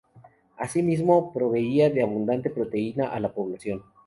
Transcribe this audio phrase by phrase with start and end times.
[0.57, 3.83] Asimismo, proveía de abundante proteína a la población.